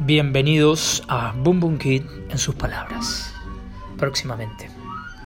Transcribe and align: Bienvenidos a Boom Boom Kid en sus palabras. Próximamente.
Bienvenidos 0.00 1.04
a 1.08 1.32
Boom 1.32 1.60
Boom 1.60 1.78
Kid 1.78 2.02
en 2.28 2.38
sus 2.38 2.54
palabras. 2.54 3.32
Próximamente. 3.96 4.68